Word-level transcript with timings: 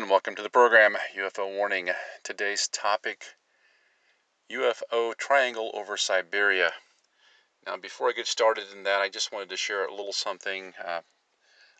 and 0.00 0.08
welcome 0.08 0.34
to 0.34 0.42
the 0.42 0.48
program 0.48 0.96
UFO 1.14 1.54
Warning. 1.54 1.90
Today's 2.24 2.68
topic 2.68 3.22
UFO 4.50 5.14
triangle 5.14 5.70
over 5.74 5.98
Siberia. 5.98 6.72
Now, 7.66 7.76
before 7.76 8.08
I 8.08 8.12
get 8.12 8.26
started 8.26 8.64
in 8.72 8.84
that, 8.84 9.02
I 9.02 9.10
just 9.10 9.30
wanted 9.30 9.50
to 9.50 9.58
share 9.58 9.84
a 9.84 9.94
little 9.94 10.14
something 10.14 10.72
uh, 10.82 11.02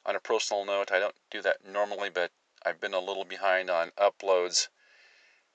on 0.05 0.17
a 0.17 0.21
personal 0.21 0.67
note. 0.67 0.93
I 0.93 0.99
don't 0.99 1.15
do 1.31 1.41
that 1.41 1.65
normally, 1.65 2.11
but 2.11 2.31
I've 2.63 2.79
been 2.79 2.93
a 2.93 3.01
little 3.01 3.25
behind 3.25 3.71
on 3.71 3.91
uploads. 3.93 4.69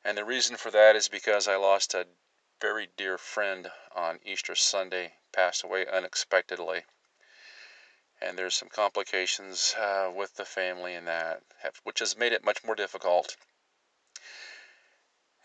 And 0.04 0.18
the 0.18 0.26
reason 0.26 0.58
for 0.58 0.72
that 0.72 0.96
is 0.96 1.08
because 1.08 1.48
I 1.48 1.58
lost 1.58 1.94
a 1.94 2.08
very 2.60 2.90
dear 2.98 3.20
friend 3.20 3.70
on 3.96 4.20
Easter 4.26 4.56
Sunday, 4.56 5.14
passed 5.32 5.64
away 5.64 5.86
unexpectedly 5.86 6.84
and 8.26 8.38
there's 8.38 8.56
some 8.56 8.70
complications 8.70 9.76
uh, 9.80 10.12
with 10.14 10.36
the 10.36 10.46
family 10.46 10.96
and 10.96 11.08
that, 11.08 11.44
have, 11.62 11.80
which 11.84 12.00
has 12.00 12.18
made 12.18 12.34
it 12.34 12.44
much 12.44 12.64
more 12.64 12.74
difficult. 12.74 13.38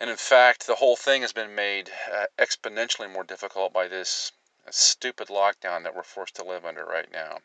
And 0.01 0.09
in 0.09 0.17
fact, 0.17 0.67
the 0.67 0.77
whole 0.77 0.97
thing 0.97 1.21
has 1.21 1.35
been 1.35 1.55
made 1.55 1.93
uh, 2.11 2.25
exponentially 2.39 3.13
more 3.13 3.23
difficult 3.23 3.73
by 3.73 3.87
this 3.87 4.33
stupid 4.71 5.29
lockdown 5.29 5.83
that 5.83 5.95
we're 5.95 6.03
forced 6.03 6.37
to 6.37 6.45
live 6.45 6.65
under 6.65 6.85
right 6.85 7.11
now. 7.13 7.41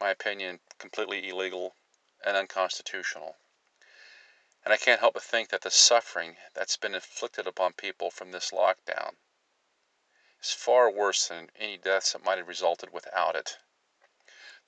My 0.00 0.10
opinion, 0.10 0.58
completely 0.78 1.28
illegal 1.28 1.76
and 2.24 2.36
unconstitutional. 2.36 3.36
And 4.64 4.74
I 4.74 4.76
can't 4.76 5.00
help 5.00 5.14
but 5.14 5.22
think 5.22 5.50
that 5.50 5.62
the 5.62 5.70
suffering 5.70 6.36
that's 6.54 6.76
been 6.76 6.94
inflicted 6.94 7.46
upon 7.46 7.74
people 7.74 8.10
from 8.10 8.32
this 8.32 8.50
lockdown 8.50 9.14
is 10.42 10.50
far 10.50 10.90
worse 10.90 11.28
than 11.28 11.50
any 11.54 11.76
deaths 11.76 12.12
that 12.12 12.24
might 12.24 12.38
have 12.38 12.48
resulted 12.48 12.92
without 12.92 13.36
it 13.36 13.58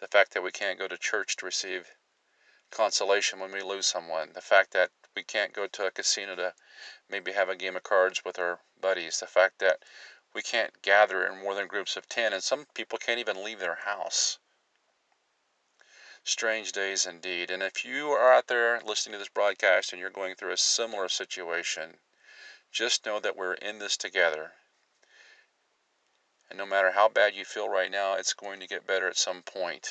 the 0.02 0.08
fact 0.08 0.34
that 0.34 0.42
we 0.42 0.50
can't 0.50 0.80
go 0.80 0.88
to 0.88 0.98
church 0.98 1.36
to 1.36 1.46
receive 1.46 1.94
consolation 2.72 3.38
when 3.38 3.52
we 3.52 3.62
lose 3.62 3.86
someone, 3.86 4.32
the 4.34 4.40
fact 4.40 4.72
that 4.72 4.90
we 5.14 5.22
can't 5.22 5.52
go 5.52 5.68
to 5.68 5.86
a 5.86 5.92
casino 5.92 6.34
to 6.34 6.52
maybe 7.08 7.30
have 7.30 7.48
a 7.48 7.54
game 7.54 7.76
of 7.76 7.84
cards 7.84 8.24
with 8.24 8.36
our 8.36 8.58
buddies, 8.80 9.20
the 9.20 9.28
fact 9.28 9.60
that 9.60 9.78
we 10.34 10.42
can't 10.42 10.82
gather 10.82 11.24
in 11.24 11.40
more 11.40 11.54
than 11.54 11.68
groups 11.68 11.96
of 11.96 12.08
10, 12.08 12.32
and 12.32 12.42
some 12.42 12.66
people 12.74 12.98
can't 12.98 13.20
even 13.20 13.44
leave 13.44 13.60
their 13.60 13.76
house. 13.76 14.40
Strange 16.24 16.72
days 16.72 17.06
indeed. 17.06 17.48
And 17.48 17.62
if 17.62 17.84
you 17.84 18.10
are 18.10 18.32
out 18.32 18.48
there 18.48 18.80
listening 18.80 19.12
to 19.12 19.18
this 19.20 19.28
broadcast 19.28 19.92
and 19.92 20.00
you're 20.00 20.10
going 20.10 20.34
through 20.34 20.52
a 20.52 20.56
similar 20.56 21.08
situation, 21.08 22.00
just 22.72 23.06
know 23.06 23.20
that 23.20 23.36
we're 23.36 23.54
in 23.54 23.78
this 23.78 23.96
together. 23.96 24.52
And 26.52 26.58
no 26.58 26.66
matter 26.66 26.90
how 26.90 27.08
bad 27.08 27.34
you 27.34 27.46
feel 27.46 27.66
right 27.66 27.90
now, 27.90 28.12
it's 28.12 28.34
going 28.34 28.60
to 28.60 28.66
get 28.66 28.86
better 28.86 29.08
at 29.08 29.16
some 29.16 29.40
point. 29.40 29.88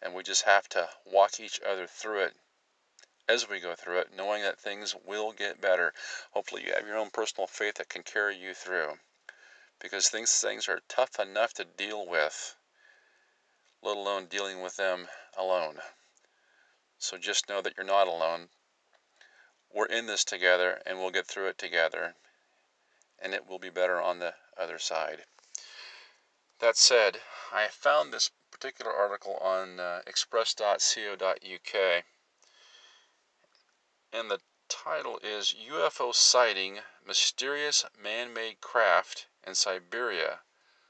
And 0.00 0.14
we 0.14 0.22
just 0.22 0.46
have 0.46 0.66
to 0.70 0.88
walk 1.04 1.38
each 1.38 1.60
other 1.60 1.86
through 1.86 2.20
it 2.20 2.36
as 3.28 3.46
we 3.46 3.60
go 3.60 3.74
through 3.74 3.98
it, 3.98 4.16
knowing 4.16 4.40
that 4.40 4.58
things 4.58 4.96
will 5.06 5.32
get 5.32 5.60
better. 5.60 5.92
Hopefully, 6.30 6.62
you 6.64 6.72
have 6.72 6.86
your 6.86 6.96
own 6.96 7.10
personal 7.10 7.46
faith 7.46 7.74
that 7.74 7.90
can 7.90 8.02
carry 8.02 8.38
you 8.38 8.54
through. 8.54 8.98
Because 9.80 10.08
things, 10.08 10.32
things 10.32 10.66
are 10.66 10.80
tough 10.88 11.20
enough 11.20 11.52
to 11.54 11.66
deal 11.66 12.08
with, 12.08 12.56
let 13.82 13.98
alone 13.98 14.28
dealing 14.30 14.62
with 14.62 14.76
them 14.76 15.08
alone. 15.36 15.76
So 16.96 17.18
just 17.18 17.50
know 17.50 17.60
that 17.60 17.74
you're 17.76 17.84
not 17.84 18.08
alone. 18.08 18.48
We're 19.74 19.84
in 19.84 20.06
this 20.06 20.24
together 20.24 20.80
and 20.86 20.98
we'll 20.98 21.10
get 21.10 21.26
through 21.26 21.48
it 21.48 21.58
together. 21.58 22.14
And 23.22 23.34
it 23.34 23.46
will 23.46 23.58
be 23.58 23.68
better 23.68 24.00
on 24.00 24.20
the 24.20 24.32
other 24.58 24.78
side. 24.78 25.18
That 26.64 26.78
said, 26.78 27.20
I 27.52 27.68
found 27.68 28.10
this 28.10 28.30
particular 28.50 28.90
article 28.90 29.36
on 29.36 29.78
uh, 29.78 30.00
express.co.uk, 30.06 32.04
and 34.10 34.30
the 34.30 34.40
title 34.70 35.18
is 35.18 35.52
UFO 35.52 36.14
Sighting 36.14 36.80
Mysterious 37.04 37.84
Man 37.94 38.32
Made 38.32 38.62
Craft 38.62 39.26
in 39.46 39.54
Siberia 39.54 40.40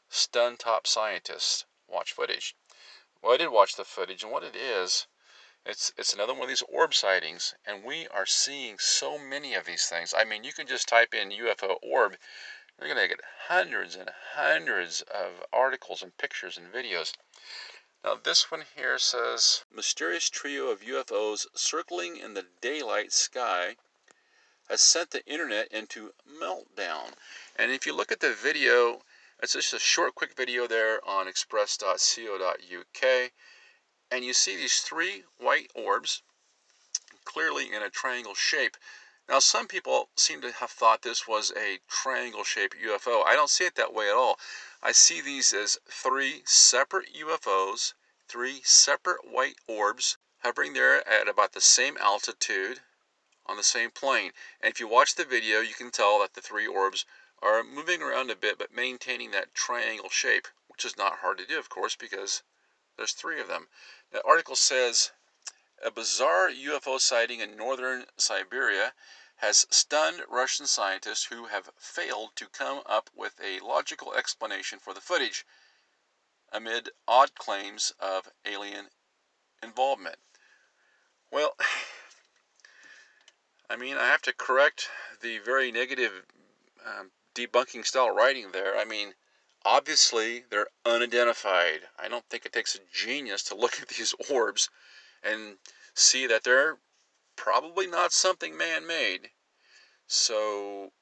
Stun 0.08 0.56
Top 0.56 0.86
Scientists. 0.86 1.64
Watch 1.88 2.12
footage. 2.12 2.54
Well, 3.20 3.34
I 3.34 3.38
did 3.38 3.48
watch 3.48 3.74
the 3.74 3.84
footage, 3.84 4.22
and 4.22 4.30
what 4.30 4.44
it 4.44 4.54
is, 4.54 5.08
it's, 5.66 5.92
it's 5.96 6.12
another 6.12 6.34
one 6.34 6.42
of 6.42 6.48
these 6.50 6.62
orb 6.62 6.94
sightings, 6.94 7.52
and 7.66 7.82
we 7.82 8.06
are 8.06 8.26
seeing 8.26 8.78
so 8.78 9.18
many 9.18 9.54
of 9.54 9.64
these 9.64 9.88
things. 9.88 10.14
I 10.14 10.22
mean, 10.22 10.44
you 10.44 10.52
can 10.52 10.68
just 10.68 10.86
type 10.86 11.12
in 11.14 11.30
UFO 11.30 11.78
orb 11.82 12.16
you're 12.78 12.88
going 12.88 13.00
to 13.00 13.08
get 13.08 13.24
hundreds 13.48 13.94
and 13.94 14.10
hundreds 14.34 15.02
of 15.02 15.44
articles 15.52 16.02
and 16.02 16.16
pictures 16.18 16.58
and 16.58 16.72
videos. 16.72 17.12
Now, 18.04 18.16
this 18.16 18.50
one 18.50 18.64
here 18.76 18.98
says 18.98 19.64
Mysterious 19.72 20.28
trio 20.28 20.68
of 20.68 20.82
UFOs 20.82 21.46
circling 21.54 22.18
in 22.18 22.34
the 22.34 22.46
daylight 22.60 23.12
sky 23.12 23.76
has 24.68 24.80
sent 24.80 25.10
the 25.10 25.24
internet 25.26 25.68
into 25.68 26.12
meltdown. 26.40 27.14
And 27.56 27.70
if 27.70 27.86
you 27.86 27.94
look 27.94 28.12
at 28.12 28.20
the 28.20 28.34
video, 28.34 29.02
it's 29.42 29.54
just 29.54 29.72
a 29.72 29.78
short, 29.78 30.14
quick 30.14 30.34
video 30.34 30.66
there 30.66 31.06
on 31.06 31.28
express.co.uk. 31.28 33.30
And 34.10 34.24
you 34.24 34.32
see 34.32 34.56
these 34.56 34.80
three 34.80 35.24
white 35.38 35.70
orbs 35.74 36.22
clearly 37.24 37.72
in 37.72 37.82
a 37.82 37.90
triangle 37.90 38.34
shape. 38.34 38.76
Now, 39.26 39.38
some 39.38 39.66
people 39.66 40.10
seem 40.16 40.42
to 40.42 40.52
have 40.52 40.70
thought 40.70 41.00
this 41.00 41.26
was 41.26 41.50
a 41.52 41.80
triangle 41.88 42.44
shaped 42.44 42.76
UFO. 42.78 43.24
I 43.24 43.34
don't 43.34 43.48
see 43.48 43.64
it 43.64 43.74
that 43.76 43.94
way 43.94 44.08
at 44.10 44.14
all. 44.14 44.38
I 44.82 44.92
see 44.92 45.22
these 45.22 45.54
as 45.54 45.78
three 45.88 46.42
separate 46.44 47.14
UFOs, 47.14 47.94
three 48.28 48.62
separate 48.62 49.24
white 49.24 49.56
orbs 49.66 50.18
hovering 50.42 50.74
there 50.74 51.06
at 51.08 51.26
about 51.26 51.52
the 51.52 51.62
same 51.62 51.96
altitude 51.96 52.82
on 53.46 53.56
the 53.56 53.62
same 53.62 53.90
plane. 53.90 54.32
And 54.60 54.70
if 54.70 54.78
you 54.78 54.86
watch 54.86 55.14
the 55.14 55.24
video, 55.24 55.60
you 55.60 55.72
can 55.72 55.90
tell 55.90 56.18
that 56.18 56.34
the 56.34 56.42
three 56.42 56.66
orbs 56.66 57.06
are 57.40 57.64
moving 57.64 58.02
around 58.02 58.30
a 58.30 58.36
bit 58.36 58.58
but 58.58 58.72
maintaining 58.72 59.30
that 59.30 59.54
triangle 59.54 60.10
shape, 60.10 60.48
which 60.68 60.84
is 60.84 60.98
not 60.98 61.20
hard 61.20 61.38
to 61.38 61.46
do, 61.46 61.58
of 61.58 61.70
course, 61.70 61.96
because 61.96 62.42
there's 62.98 63.12
three 63.12 63.40
of 63.40 63.48
them. 63.48 63.68
The 64.10 64.22
article 64.22 64.56
says 64.56 65.12
a 65.84 65.90
bizarre 65.90 66.48
UFO 66.48 66.98
sighting 66.98 67.40
in 67.40 67.56
northern 67.56 68.06
Siberia 68.16 68.94
has 69.36 69.66
stunned 69.70 70.22
Russian 70.30 70.66
scientists 70.66 71.24
who 71.24 71.46
have 71.46 71.70
failed 71.76 72.34
to 72.36 72.48
come 72.48 72.82
up 72.86 73.10
with 73.14 73.38
a 73.38 73.60
logical 73.60 74.14
explanation 74.14 74.78
for 74.78 74.94
the 74.94 75.02
footage 75.02 75.44
amid 76.50 76.88
odd 77.06 77.34
claims 77.34 77.92
of 78.00 78.30
alien 78.46 78.88
involvement. 79.62 80.16
Well, 81.30 81.54
I 83.68 83.76
mean, 83.76 83.98
I 83.98 84.06
have 84.06 84.22
to 84.22 84.32
correct 84.32 84.88
the 85.20 85.38
very 85.38 85.70
negative 85.70 86.24
um, 86.86 87.10
debunking 87.34 87.84
style 87.84 88.10
writing 88.10 88.52
there. 88.52 88.78
I 88.78 88.86
mean, 88.86 89.14
obviously, 89.64 90.44
they're 90.48 90.68
unidentified. 90.86 91.88
I 91.98 92.08
don't 92.08 92.24
think 92.30 92.46
it 92.46 92.52
takes 92.52 92.74
a 92.74 92.80
genius 92.90 93.42
to 93.44 93.54
look 93.54 93.82
at 93.82 93.88
these 93.88 94.14
orbs 94.30 94.70
and 95.24 95.56
see 95.94 96.26
that 96.26 96.44
they're 96.44 96.78
probably 97.36 97.86
not 97.86 98.12
something 98.12 98.56
man 98.56 98.86
made. 98.86 99.30
So, 100.06 100.92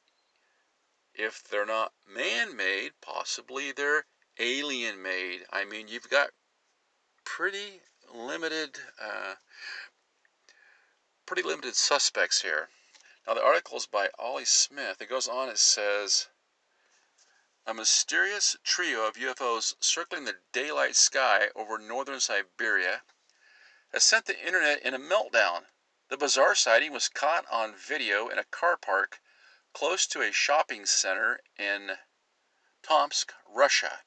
if 1.15 1.43
they're 1.44 1.66
not 1.66 1.93
man 2.06 2.56
made, 2.56 2.93
possibly 3.00 3.72
they're 3.72 4.06
alien 4.38 5.03
made. 5.03 5.44
I 5.53 5.65
mean, 5.65 5.88
you've 5.88 6.09
got 6.09 6.31
pretty 7.25 7.81
limited, 8.15 8.78
uh, 9.00 9.34
pretty 11.27 11.43
limited 11.43 11.75
suspects 11.75 12.43
here. 12.43 12.69
Now, 13.27 13.34
the 13.34 13.44
article 13.44 13.77
is 13.77 13.87
by 13.87 14.11
Ollie 14.19 14.44
Smith. 14.44 15.00
It 15.00 15.09
goes 15.09 15.28
on, 15.28 15.49
it 15.49 15.59
says, 15.59 16.28
a 17.66 17.75
mysterious 17.75 18.56
trio 18.65 19.06
of 19.06 19.15
UFOs 19.15 19.75
circling 19.81 20.25
the 20.25 20.37
daylight 20.53 20.97
sky 20.97 21.49
over 21.55 21.78
northern 21.78 22.19
Siberia 22.19 23.03
has 23.93 24.05
sent 24.05 24.25
the 24.27 24.47
internet 24.47 24.83
in 24.83 24.94
a 24.94 24.99
meltdown. 24.99 25.67
The 26.09 26.17
bizarre 26.17 26.55
sighting 26.55 26.93
was 26.93 27.09
caught 27.09 27.44
on 27.50 27.75
video 27.75 28.29
in 28.29 28.39
a 28.39 28.44
car 28.44 28.77
park 28.77 29.21
close 29.73 30.06
to 30.09 30.23
a 30.23 30.33
shopping 30.33 30.87
center 30.87 31.41
in 31.59 31.99
Tomsk, 32.83 33.33
Russia. 33.47 34.03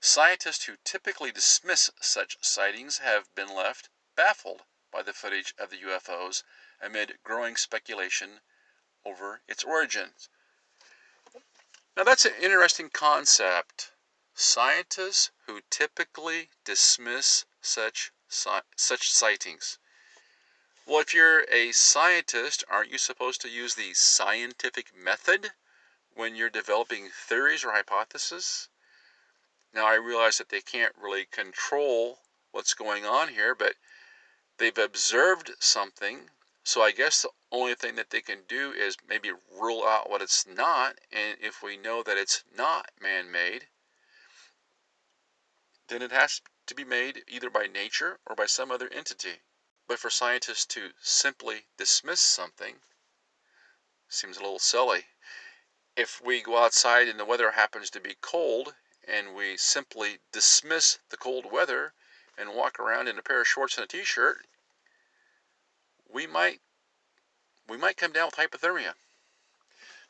Scientists 0.00 0.64
who 0.64 0.76
typically 0.84 1.30
dismiss 1.30 1.90
such 2.00 2.36
sightings 2.42 2.98
have 2.98 3.34
been 3.34 3.54
left 3.54 3.88
baffled 4.16 4.64
by 4.90 5.02
the 5.02 5.12
footage 5.12 5.54
of 5.58 5.70
the 5.70 5.78
UFOs 5.78 6.42
amid 6.80 7.18
growing 7.22 7.56
speculation 7.56 8.40
over 9.04 9.42
its 9.46 9.62
origins. 9.62 10.28
Now, 11.96 12.04
that's 12.04 12.24
an 12.24 12.34
interesting 12.40 12.90
concept. 12.90 13.92
Scientists 14.34 15.30
who 15.46 15.60
typically 15.70 16.50
dismiss 16.64 17.44
such 17.60 18.10
such 18.32 19.10
sightings. 19.10 19.78
Well, 20.86 21.00
if 21.00 21.14
you're 21.14 21.44
a 21.50 21.72
scientist, 21.72 22.64
aren't 22.68 22.90
you 22.90 22.98
supposed 22.98 23.40
to 23.42 23.48
use 23.48 23.74
the 23.74 23.94
scientific 23.94 24.94
method 24.96 25.52
when 26.14 26.34
you're 26.34 26.50
developing 26.50 27.08
theories 27.10 27.64
or 27.64 27.72
hypotheses? 27.72 28.68
Now, 29.72 29.86
I 29.86 29.94
realize 29.94 30.38
that 30.38 30.48
they 30.48 30.60
can't 30.60 30.94
really 31.00 31.24
control 31.24 32.18
what's 32.50 32.74
going 32.74 33.06
on 33.06 33.28
here, 33.28 33.54
but 33.54 33.76
they've 34.58 34.76
observed 34.76 35.52
something. 35.60 36.30
So 36.64 36.82
I 36.82 36.90
guess 36.90 37.22
the 37.22 37.30
only 37.50 37.74
thing 37.74 37.94
that 37.96 38.10
they 38.10 38.20
can 38.20 38.42
do 38.48 38.72
is 38.72 38.96
maybe 39.08 39.32
rule 39.58 39.84
out 39.84 40.10
what 40.10 40.22
it's 40.22 40.46
not. 40.46 40.98
And 41.10 41.38
if 41.40 41.62
we 41.62 41.76
know 41.76 42.02
that 42.02 42.18
it's 42.18 42.44
not 42.56 42.90
man 43.00 43.30
made, 43.30 43.66
then 45.88 46.02
it 46.02 46.12
has 46.12 46.40
to 46.72 46.76
be 46.76 46.88
made 46.88 47.22
either 47.28 47.50
by 47.50 47.66
nature 47.66 48.18
or 48.24 48.34
by 48.34 48.46
some 48.46 48.70
other 48.70 48.88
entity. 48.88 49.42
But 49.86 49.98
for 49.98 50.08
scientists 50.08 50.64
to 50.66 50.92
simply 51.02 51.66
dismiss 51.76 52.20
something 52.20 52.76
seems 54.08 54.38
a 54.38 54.40
little 54.40 54.58
silly. 54.58 55.04
If 55.96 56.22
we 56.22 56.40
go 56.40 56.56
outside 56.56 57.08
and 57.08 57.20
the 57.20 57.26
weather 57.26 57.50
happens 57.50 57.90
to 57.90 58.00
be 58.00 58.16
cold 58.22 58.74
and 59.06 59.34
we 59.34 59.58
simply 59.58 60.20
dismiss 60.32 60.98
the 61.10 61.18
cold 61.18 61.52
weather 61.52 61.92
and 62.38 62.54
walk 62.54 62.80
around 62.80 63.06
in 63.06 63.18
a 63.18 63.22
pair 63.22 63.42
of 63.42 63.48
shorts 63.48 63.76
and 63.76 63.84
a 63.84 63.86
t-shirt, 63.86 64.46
we 66.08 66.26
might 66.26 66.62
we 67.68 67.76
might 67.76 67.98
come 67.98 68.12
down 68.12 68.28
with 68.28 68.36
hypothermia. 68.36 68.94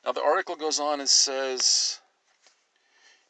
Now 0.05 0.13
the 0.13 0.23
article 0.23 0.55
goes 0.55 0.79
on 0.79 1.01
and 1.01 1.11
says 1.11 2.01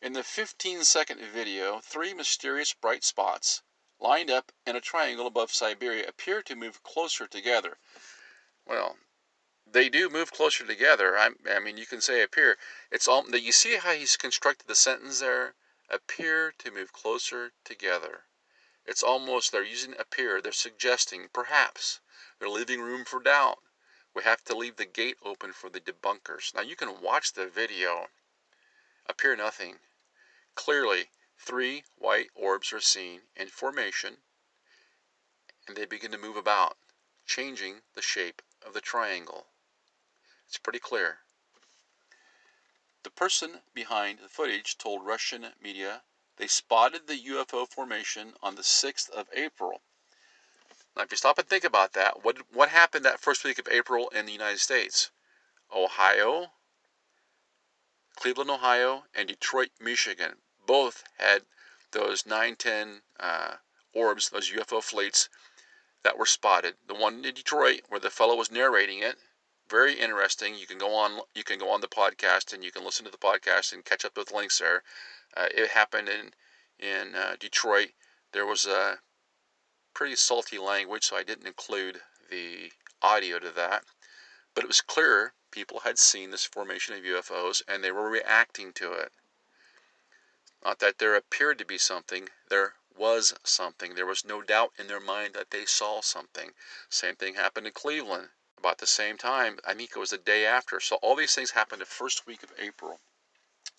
in 0.02 0.14
the 0.14 0.24
15 0.24 0.82
second 0.82 1.20
video, 1.20 1.78
three 1.78 2.12
mysterious 2.12 2.72
bright 2.72 3.04
spots 3.04 3.62
lined 4.00 4.32
up 4.32 4.50
in 4.66 4.74
a 4.74 4.80
triangle 4.80 5.28
above 5.28 5.54
Siberia 5.54 6.08
appear 6.08 6.42
to 6.42 6.56
move 6.56 6.82
closer 6.82 7.28
together. 7.28 7.78
Well, 8.66 8.98
they 9.64 9.88
do 9.88 10.10
move 10.10 10.32
closer 10.32 10.66
together. 10.66 11.16
I, 11.16 11.30
I 11.48 11.60
mean, 11.60 11.76
you 11.76 11.86
can 11.86 12.00
say 12.00 12.20
appear. 12.20 12.58
It's 12.90 13.06
all. 13.06 13.30
You 13.30 13.52
see 13.52 13.76
how 13.76 13.92
he's 13.92 14.16
constructed 14.16 14.66
the 14.66 14.74
sentence 14.74 15.20
there? 15.20 15.54
Appear 15.88 16.52
to 16.58 16.72
move 16.72 16.92
closer 16.92 17.52
together. 17.64 18.24
It's 18.84 19.04
almost 19.04 19.52
they're 19.52 19.62
using 19.62 19.94
appear. 20.00 20.42
They're 20.42 20.50
suggesting, 20.50 21.28
perhaps, 21.32 22.00
they're 22.40 22.48
leaving 22.48 22.80
room 22.80 23.04
for 23.04 23.20
doubt. 23.20 23.60
We 24.14 24.24
have 24.24 24.42
to 24.46 24.56
leave 24.56 24.76
the 24.76 24.84
gate 24.84 25.18
open 25.22 25.52
for 25.52 25.70
the 25.70 25.80
debunkers. 25.80 26.52
Now 26.56 26.62
you 26.62 26.74
can 26.74 27.00
watch 27.00 27.34
the 27.34 27.46
video. 27.46 28.08
Appear 29.06 29.36
nothing. 29.36 29.78
Clearly, 30.54 31.10
three 31.38 31.84
white 31.96 32.30
orbs 32.34 32.72
are 32.72 32.80
seen 32.80 33.22
in 33.34 33.48
formation 33.48 34.22
and 35.66 35.76
they 35.76 35.84
begin 35.84 36.10
to 36.12 36.18
move 36.18 36.36
about, 36.36 36.76
changing 37.26 37.82
the 37.94 38.02
shape 38.02 38.42
of 38.62 38.74
the 38.74 38.80
triangle. 38.80 39.46
It's 40.48 40.58
pretty 40.58 40.80
clear. 40.80 41.20
The 43.04 43.10
person 43.10 43.62
behind 43.74 44.18
the 44.18 44.28
footage 44.28 44.76
told 44.76 45.06
Russian 45.06 45.54
media 45.60 46.02
they 46.36 46.46
spotted 46.46 47.06
the 47.06 47.18
UFO 47.18 47.68
formation 47.68 48.36
on 48.42 48.54
the 48.54 48.62
6th 48.62 49.08
of 49.10 49.28
April. 49.32 49.82
Now, 50.96 51.02
if 51.02 51.10
you 51.10 51.16
stop 51.16 51.38
and 51.38 51.48
think 51.48 51.64
about 51.64 51.92
that, 51.94 52.24
what, 52.24 52.52
what 52.52 52.68
happened 52.68 53.04
that 53.04 53.20
first 53.20 53.44
week 53.44 53.58
of 53.58 53.68
April 53.68 54.08
in 54.10 54.26
the 54.26 54.32
United 54.32 54.60
States? 54.60 55.10
Ohio, 55.74 56.52
Cleveland, 58.16 58.50
Ohio, 58.50 59.04
and 59.14 59.28
Detroit, 59.28 59.70
Michigan 59.80 60.36
both 60.66 61.04
had 61.18 61.42
those 61.92 62.26
910 62.26 63.02
uh, 63.18 63.56
orbs, 63.92 64.30
those 64.30 64.50
UFO 64.50 64.82
fleets 64.82 65.28
that 66.02 66.18
were 66.18 66.26
spotted. 66.26 66.76
The 66.86 66.94
one 66.94 67.24
in 67.24 67.34
Detroit, 67.34 67.82
where 67.88 68.00
the 68.00 68.10
fellow 68.10 68.36
was 68.36 68.50
narrating 68.50 69.00
it, 69.00 69.16
very 69.68 69.94
interesting. 69.94 70.54
You 70.54 70.66
can 70.66 70.78
go 70.78 70.94
on, 70.94 71.20
you 71.34 71.44
can 71.44 71.58
go 71.58 71.70
on 71.70 71.80
the 71.80 71.88
podcast 71.88 72.52
and 72.52 72.64
you 72.64 72.72
can 72.72 72.84
listen 72.84 73.04
to 73.04 73.10
the 73.10 73.18
podcast 73.18 73.72
and 73.72 73.84
catch 73.84 74.04
up 74.04 74.16
with 74.16 74.32
links 74.32 74.58
there. 74.58 74.82
Uh, 75.36 75.46
it 75.54 75.70
happened 75.70 76.08
in 76.08 76.32
in 76.78 77.14
uh, 77.14 77.36
Detroit. 77.38 77.90
There 78.32 78.46
was 78.46 78.66
a 78.66 78.98
pretty 79.94 80.16
salty 80.16 80.58
language, 80.58 81.04
so 81.04 81.16
I 81.16 81.22
didn't 81.22 81.46
include 81.46 82.00
the 82.30 82.72
audio 83.00 83.38
to 83.38 83.50
that. 83.50 83.84
But 84.54 84.64
it 84.64 84.68
was 84.68 84.80
clear 84.80 85.32
people 85.52 85.80
had 85.80 85.98
seen 85.98 86.30
this 86.30 86.44
formation 86.44 86.96
of 86.96 87.04
UFOs 87.04 87.62
and 87.68 87.84
they 87.84 87.92
were 87.92 88.10
reacting 88.10 88.72
to 88.72 88.92
it. 88.94 89.12
Not 90.64 90.80
that 90.80 90.98
there 90.98 91.14
appeared 91.14 91.58
to 91.58 91.64
be 91.64 91.78
something, 91.78 92.28
there 92.48 92.74
was 92.96 93.34
something. 93.44 93.94
There 93.94 94.06
was 94.06 94.24
no 94.24 94.42
doubt 94.42 94.72
in 94.78 94.86
their 94.86 95.00
mind 95.00 95.34
that 95.34 95.50
they 95.50 95.64
saw 95.64 96.00
something. 96.00 96.54
Same 96.88 97.16
thing 97.16 97.34
happened 97.34 97.66
in 97.66 97.72
Cleveland 97.72 98.30
about 98.56 98.78
the 98.78 98.86
same 98.86 99.18
time. 99.18 99.58
I 99.66 99.74
think 99.74 99.90
it 99.90 99.98
was 99.98 100.10
the 100.10 100.18
day 100.18 100.46
after. 100.46 100.78
So 100.78 100.96
all 100.96 101.16
these 101.16 101.34
things 101.34 101.50
happened 101.50 101.80
the 101.80 101.86
first 101.86 102.26
week 102.26 102.42
of 102.42 102.52
April. 102.58 103.00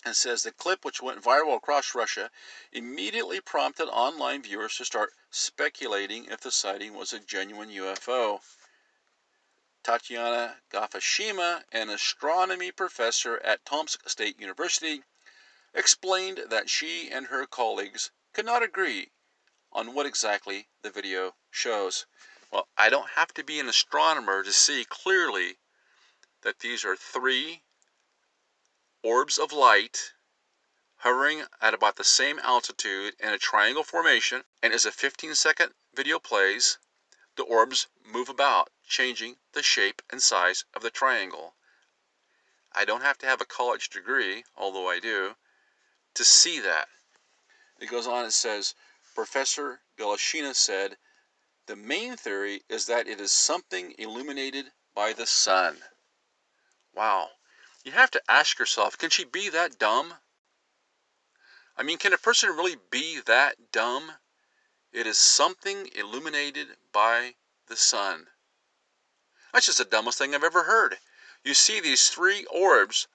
And 0.06 0.16
says 0.16 0.44
the 0.44 0.52
clip, 0.52 0.84
which 0.84 1.02
went 1.02 1.24
viral 1.24 1.56
across 1.56 1.96
Russia, 1.96 2.30
immediately 2.74 3.40
prompted 3.40 3.88
online 3.88 4.44
viewers 4.44 4.76
to 4.78 4.86
start 4.86 5.14
speculating 5.32 6.26
if 6.26 6.42
the 6.42 6.52
sighting 6.52 6.94
was 6.94 7.14
a 7.14 7.20
genuine 7.20 7.70
UFO. 7.70 8.42
Tatiana 9.84 10.62
Galashina, 10.70 11.66
an 11.72 11.90
astronomy 11.90 12.72
professor 12.72 13.38
at 13.40 13.66
Tomsk 13.66 14.08
State 14.10 14.40
University, 14.40 15.04
explained 15.74 16.46
that 16.48 16.70
she 16.70 17.12
and 17.12 17.28
her 17.28 17.46
colleagues 17.46 18.10
could 18.32 18.46
not 18.46 18.64
agree 18.64 19.12
on 19.74 19.94
what 19.94 20.06
exactly 20.06 20.70
the 20.84 20.90
video 20.90 21.36
shows. 21.52 22.06
Well, 22.50 22.70
I 22.78 22.90
don't 22.90 23.10
have 23.10 23.34
to 23.34 23.44
be 23.44 23.60
an 23.60 23.68
astronomer 23.68 24.44
to 24.44 24.54
see 24.54 24.86
clearly 24.86 25.58
that 26.44 26.60
these 26.60 26.86
are 26.86 26.96
three 26.96 27.64
orbs 29.02 29.38
of 29.38 29.52
light 29.52 30.14
hovering 30.98 31.46
at 31.60 31.74
about 31.74 31.98
the 31.98 32.04
same 32.06 32.40
altitude 32.40 33.16
in 33.20 33.34
a 33.34 33.38
triangle 33.38 33.84
formation. 33.84 34.46
And 34.62 34.72
as 34.72 34.86
a 34.86 34.92
15 34.92 35.36
second 35.36 35.74
video 35.94 36.20
plays, 36.20 36.78
the 37.36 37.44
orbs 37.44 37.88
move 38.06 38.30
about, 38.30 38.70
changing 38.88 39.38
the 39.54 39.64
shape 39.64 40.02
and 40.12 40.22
size 40.22 40.66
of 40.74 40.82
the 40.82 40.90
triangle. 40.90 41.56
I 42.72 42.86
don't 42.86 43.04
have 43.04 43.18
to 43.20 43.26
have 43.26 43.42
a 43.42 43.46
college 43.46 43.90
degree, 43.90 44.44
although 44.56 44.90
I 44.90 45.00
do, 45.00 45.36
to 46.16 46.24
see 46.24 46.60
that. 46.60 46.88
It 47.80 47.90
goes 47.90 48.08
on, 48.08 48.26
it 48.26 48.34
says, 48.34 48.76
Professor 49.16 49.82
Galashina 49.98 50.56
said, 50.56 50.98
the 51.66 51.76
main 51.76 52.18
theory 52.18 52.64
is 52.68 52.88
that 52.88 53.08
it 53.08 53.22
is 53.22 53.32
something 53.32 53.94
illuminated 53.98 54.72
by 54.94 55.14
the 55.14 55.26
sun. 55.26 55.78
Wow. 56.94 57.30
You 57.84 57.92
have 57.94 58.12
to 58.12 58.22
ask 58.30 58.60
yourself, 58.60 58.98
can 58.98 59.10
she 59.10 59.24
be 59.24 59.50
that 59.50 59.80
dumb? 59.80 60.14
I 61.78 61.84
mean, 61.84 61.98
can 61.98 62.14
a 62.14 62.18
person 62.18 62.50
really 62.50 62.78
be 62.92 63.20
that 63.22 63.72
dumb? 63.72 64.12
It 64.94 65.08
is 65.08 65.18
something 65.18 65.90
illuminated 65.96 66.78
by 66.92 67.34
the 67.66 67.76
sun. 67.76 68.28
That's 69.52 69.66
just 69.66 69.80
the 69.80 69.86
dumbest 69.86 70.20
thing 70.20 70.36
I've 70.36 70.44
ever 70.44 70.66
heard. 70.66 71.00
You 71.44 71.56
see 71.56 71.80
these 71.80 72.10
three 72.10 72.46
orbs, 72.46 73.08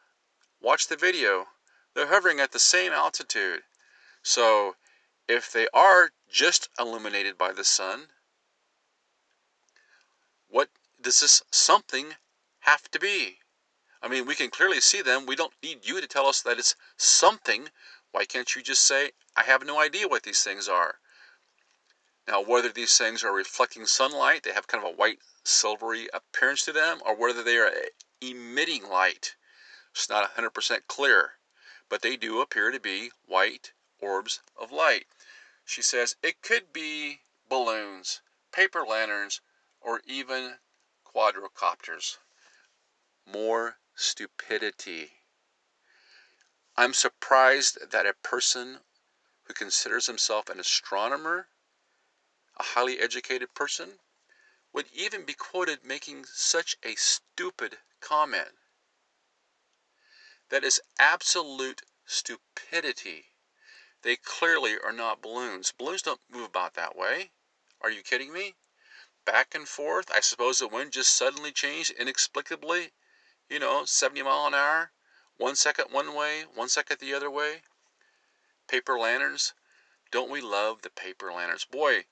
watch 0.61 0.89
the 0.89 0.97
video. 0.97 1.47
They're 1.95 2.09
hovering 2.09 2.41
at 2.41 2.51
the 2.51 2.59
same 2.59 2.93
altitude. 2.93 3.63
So 4.25 4.75
if 5.29 5.53
they 5.53 5.69
are 5.73 6.11
just 6.29 6.69
illuminated 6.81 7.39
by 7.39 7.53
the 7.53 7.65
sun, 7.65 8.09
what 10.49 10.71
does 11.01 11.21
this 11.21 11.45
something 11.53 12.17
have 12.61 12.91
to 12.91 12.99
be? 12.99 13.39
I 14.03 14.09
mean, 14.09 14.27
we 14.27 14.35
can 14.35 14.51
clearly 14.51 14.81
see 14.81 15.01
them. 15.01 15.27
We 15.27 15.37
don't 15.37 15.55
need 15.63 15.87
you 15.87 16.01
to 16.01 16.09
tell 16.09 16.27
us 16.27 16.43
that 16.43 16.59
it's 16.59 16.75
something. 16.97 17.71
Why 18.11 18.25
can't 18.25 18.57
you 18.57 18.63
just 18.63 18.85
say, 18.85 19.13
I 19.37 19.45
have 19.45 19.65
no 19.65 19.81
idea 19.81 20.09
what 20.09 20.25
these 20.25 20.43
things 20.43 20.69
are? 20.69 20.99
Now, 22.29 22.41
whether 22.41 22.69
these 22.69 22.97
things 22.97 23.25
are 23.25 23.33
reflecting 23.33 23.87
sunlight, 23.87 24.45
they 24.45 24.53
have 24.53 24.69
kind 24.69 24.85
of 24.85 24.93
a 24.93 24.97
white, 24.97 25.19
silvery 25.43 26.09
appearance 26.13 26.65
to 26.67 26.73
them, 26.73 27.03
or 27.05 27.17
whether 27.17 27.43
they 27.43 27.57
are 27.57 27.67
eh, 27.67 27.89
emitting 28.21 28.89
light, 28.89 29.35
it's 29.93 30.09
not 30.09 30.37
100% 30.37 30.87
clear 30.87 31.39
but 31.89 32.03
they 32.03 32.17
do 32.17 32.41
appear 32.41 32.71
to 32.71 32.79
be 32.79 33.11
white 33.25 33.73
orbs 33.99 34.41
of 34.57 34.71
light. 34.71 35.07
She 35.65 35.81
says 35.81 36.17
it 36.23 36.43
could 36.43 36.73
be 36.73 37.21
balloons, 37.49 38.21
paper 38.53 38.85
lanterns, 38.85 39.41
or 39.81 40.03
even 40.05 40.59
quadrocopters. 41.05 42.19
More 43.25 43.79
stupidity. 43.95 45.23
I'm 46.77 46.93
surprised 46.93 47.91
that 47.91 48.07
a 48.07 48.13
person 48.13 48.81
who 49.45 49.55
considers 49.55 50.07
himself 50.07 50.49
an 50.51 50.61
astronomer, 50.61 51.49
a 52.59 52.63
highly 52.63 52.99
educated 52.99 53.55
person, 53.55 54.01
would 54.73 54.87
even 54.93 55.25
be 55.25 55.35
quoted 55.35 55.85
making 55.85 56.25
such 56.25 56.77
a 56.83 56.95
stupid 56.97 57.79
comment. 58.01 58.59
That 60.49 60.65
is 60.65 60.81
absolute 60.99 61.83
stupidity. 62.05 63.33
They 64.03 64.17
clearly 64.17 64.79
are 64.79 64.93
not 64.93 65.21
balloons. 65.21 65.73
Balloons 65.73 66.03
don't 66.03 66.21
move 66.31 66.47
about 66.47 66.75
that 66.75 66.97
way. 66.97 67.33
Are 67.81 67.91
you 67.91 68.03
kidding 68.03 68.33
me? 68.33 68.57
Back 69.25 69.55
and 69.55 69.69
forth. 69.69 70.11
I 70.11 70.21
suppose 70.21 70.59
the 70.59 70.69
wind 70.69 70.93
just 70.93 71.15
suddenly 71.15 71.53
changed 71.53 71.91
inexplicably. 71.91 72.93
You 73.49 73.59
know, 73.59 73.85
70 73.85 74.23
mile 74.23 74.47
an 74.47 74.55
hour. 74.55 74.93
One 75.37 75.55
second 75.55 75.93
one 75.93 76.15
way, 76.15 76.45
one 76.55 76.69
second 76.69 76.99
the 76.99 77.15
other 77.15 77.31
way. 77.31 77.63
Paper 78.67 78.99
lanterns. 78.99 79.55
Don't 80.11 80.31
we 80.31 80.41
love 80.41 80.83
the 80.83 80.91
paper 80.91 81.33
lanterns? 81.33 81.65
Boy, 81.65 82.07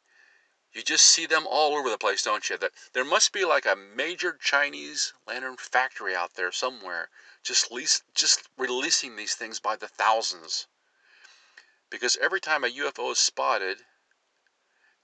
You 0.76 0.83
just 0.83 1.06
see 1.06 1.25
them 1.25 1.47
all 1.47 1.75
over 1.75 1.88
the 1.88 1.97
place, 1.97 2.21
don't 2.21 2.50
you? 2.50 2.59
That 2.59 2.75
there 2.92 3.02
must 3.02 3.33
be 3.33 3.47
like 3.47 3.64
a 3.64 3.75
major 3.75 4.35
Chinese 4.35 5.14
lantern 5.26 5.56
factory 5.56 6.14
out 6.14 6.35
there 6.35 6.52
somewhere, 6.52 7.09
just 7.42 7.73
least, 7.73 8.02
just 8.14 8.50
releasing 8.59 9.16
these 9.16 9.35
things 9.35 9.59
by 9.59 9.76
the 9.76 9.88
thousands. 9.88 10.66
Because 11.88 12.18
every 12.18 12.42
time 12.42 12.62
a 12.62 12.68
UFO 12.68 13.12
is 13.12 13.18
spotted, 13.18 13.87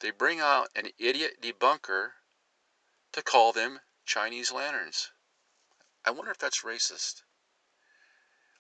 they 0.01 0.11
bring 0.11 0.41
out 0.41 0.69
an 0.77 0.91
idiot 0.99 1.41
debunker 1.41 2.11
to 3.13 3.23
call 3.23 3.55
them 3.55 3.81
Chinese 4.05 4.53
lanterns. 4.53 5.11
I 6.05 6.11
wonder 6.11 6.33
if 6.33 6.39
that's 6.39 6.61
racist. 6.61 7.23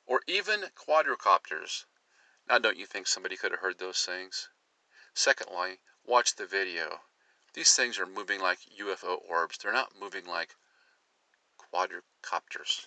Or 0.06 0.22
even 0.26 0.70
quadricopters. 0.74 1.84
Now, 2.48 2.58
don't 2.58 2.78
you 2.78 2.86
think 2.86 3.06
somebody 3.06 3.36
could 3.36 3.50
have 3.50 3.60
heard 3.60 3.78
those 3.78 4.02
things? 4.02 4.48
Secondly, 5.12 5.80
watch 6.06 6.34
the 6.34 6.46
video. 6.46 7.00
These 7.54 7.74
things 7.74 7.98
are 7.98 8.06
moving 8.06 8.40
like 8.40 8.60
UFO 8.80 9.18
orbs. 9.28 9.58
They're 9.58 9.72
not 9.72 9.98
moving 9.98 10.24
like 10.24 10.56
quadricopters. 11.58 12.86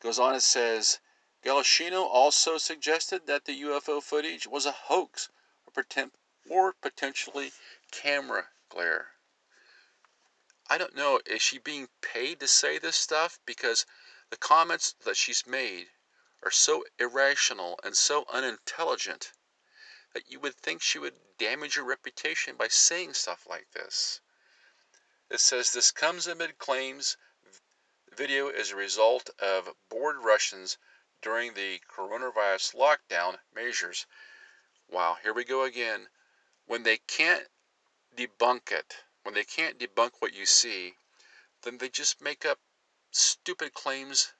Goes 0.00 0.18
on 0.18 0.34
and 0.34 0.42
says, 0.42 1.00
Galashina 1.44 2.00
also 2.00 2.58
suggested 2.58 3.26
that 3.26 3.44
the 3.44 3.62
UFO 3.62 4.02
footage 4.02 4.46
was 4.46 4.66
a 4.66 4.72
hoax 4.72 5.28
or 6.48 6.72
potentially 6.72 7.52
camera 7.90 8.48
glare. 8.68 9.12
I 10.68 10.78
don't 10.78 10.94
know, 10.94 11.20
is 11.24 11.40
she 11.40 11.58
being 11.58 11.88
paid 12.00 12.40
to 12.40 12.48
say 12.48 12.78
this 12.78 12.96
stuff? 12.96 13.38
Because 13.46 13.86
the 14.30 14.36
comments 14.36 14.94
that 15.04 15.16
she's 15.16 15.46
made 15.46 15.88
are 16.42 16.50
so 16.50 16.84
irrational 16.98 17.78
and 17.82 17.96
so 17.96 18.24
unintelligent 18.28 19.32
that 20.14 20.30
you 20.30 20.40
would 20.40 20.56
think 20.56 20.82
she 20.82 20.98
would 20.98 21.14
damage 21.38 21.76
your 21.76 21.84
reputation 21.84 22.56
by 22.56 22.68
saying 22.68 23.14
stuff 23.14 23.46
like 23.48 23.70
this. 23.72 24.20
It 25.30 25.40
says 25.40 25.72
this 25.72 25.90
comes 25.90 26.26
amid 26.26 26.58
claims 26.58 27.16
video 28.16 28.48
is 28.48 28.72
a 28.72 28.76
result 28.76 29.30
of 29.38 29.76
bored 29.88 30.16
Russians 30.16 30.76
during 31.22 31.54
the 31.54 31.80
coronavirus 31.88 32.74
lockdown 32.74 33.38
measures. 33.54 34.06
Wow, 34.88 35.18
here 35.22 35.32
we 35.32 35.44
go 35.44 35.62
again. 35.62 36.08
When 36.66 36.82
they 36.82 36.96
can't 36.96 37.46
debunk 38.16 38.72
it, 38.72 39.04
when 39.22 39.34
they 39.34 39.44
can't 39.44 39.78
debunk 39.78 40.12
what 40.18 40.32
you 40.32 40.46
see, 40.46 40.94
then 41.62 41.78
they 41.78 41.88
just 41.88 42.20
make 42.20 42.44
up 42.44 42.58
stupid 43.10 43.72
claims 43.72 44.32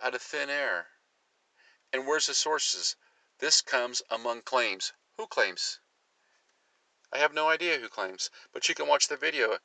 out 0.00 0.14
of 0.14 0.22
thin 0.22 0.50
air. 0.50 0.86
And 1.92 2.06
where's 2.06 2.26
the 2.26 2.34
sources? 2.34 2.96
This 3.42 3.60
comes 3.60 4.02
among 4.08 4.42
claims. 4.42 4.92
Who 5.16 5.26
claims? 5.26 5.80
I 7.10 7.18
have 7.18 7.34
no 7.34 7.48
idea 7.48 7.80
who 7.80 7.88
claims, 7.88 8.30
but 8.52 8.68
you 8.68 8.74
can 8.76 8.86
watch 8.86 9.08
the 9.08 9.16
video. 9.16 9.58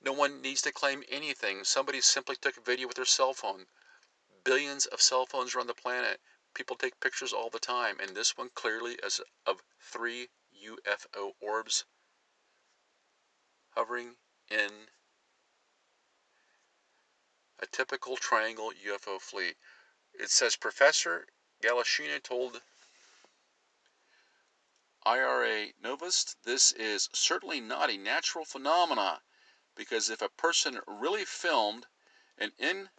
No 0.00 0.12
one 0.12 0.40
needs 0.40 0.62
to 0.62 0.70
claim 0.70 1.02
anything. 1.08 1.64
Somebody 1.64 2.02
simply 2.02 2.36
took 2.36 2.56
a 2.56 2.60
video 2.60 2.86
with 2.86 2.94
their 2.94 3.04
cell 3.04 3.34
phone. 3.34 3.66
Billions 4.44 4.86
of 4.86 5.02
cell 5.02 5.26
phones 5.26 5.56
around 5.56 5.66
the 5.66 5.74
planet. 5.74 6.20
People 6.54 6.76
take 6.76 7.00
pictures 7.00 7.32
all 7.32 7.50
the 7.50 7.58
time, 7.58 7.98
and 7.98 8.14
this 8.14 8.36
one 8.36 8.50
clearly 8.50 8.94
is 9.02 9.20
of 9.44 9.60
three 9.80 10.30
UFO 10.54 11.34
orbs 11.40 11.86
hovering 13.70 14.18
in 14.48 14.88
a 17.58 17.66
typical 17.66 18.16
triangle 18.16 18.72
UFO 18.72 19.20
fleet. 19.20 19.56
It 20.12 20.30
says 20.30 20.54
Professor 20.54 21.26
Galashina 21.60 22.22
told 22.22 22.62
RIA 25.06 25.72
Novosti, 25.82 26.34
this 26.42 26.72
is 26.72 27.08
certainly 27.14 27.58
not 27.58 27.88
a 27.88 27.96
natural 27.96 28.44
phenomena 28.44 29.22
because 29.74 30.10
if 30.10 30.20
a 30.20 30.28
person 30.28 30.78
really 30.86 31.24
filmed 31.24 31.86
an 32.36 32.52
in 32.58 32.90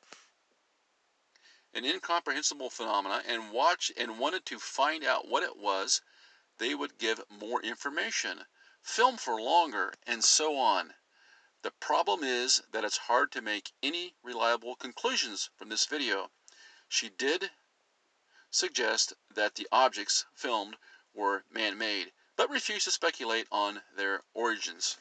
an 1.76 1.86
incomprehensible 1.86 2.72
phenomena 2.72 3.22
and 3.28 3.52
watched 3.52 3.92
and 3.96 4.18
wanted 4.18 4.48
to 4.48 4.58
find 4.58 5.04
out 5.04 5.28
what 5.28 5.44
it 5.44 5.56
was, 5.56 6.02
they 6.58 6.74
would 6.74 6.98
give 6.98 7.24
more 7.30 7.62
information, 7.62 8.48
film 8.82 9.16
for 9.16 9.40
longer, 9.40 9.94
and 10.08 10.26
so 10.26 10.58
on. 10.58 10.96
The 11.62 11.70
problem 11.70 12.24
is 12.24 12.64
that 12.72 12.84
it's 12.84 12.98
hard 12.98 13.32
to 13.34 13.44
make 13.44 13.74
any 13.84 14.16
reliable 14.24 14.76
conclusions 14.76 15.52
from 15.56 15.70
this 15.70 15.86
video. 15.86 16.32
She 16.90 17.10
did 17.10 17.52
suggest 18.50 19.14
that 19.30 19.54
the 19.54 19.68
objects 19.72 20.26
filmed 20.34 20.78
were 21.14 21.44
man 21.52 21.78
made, 21.78 22.12
but 22.36 22.50
refused 22.50 22.86
to 22.86 22.92
speculate 22.92 23.48
on 23.52 23.82
their 23.96 24.22
origins. 24.34 24.98